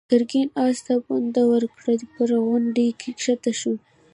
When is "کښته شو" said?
3.01-3.73